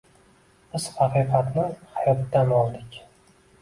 [0.75, 3.03] Biz haqiqatni hayotdan oldik.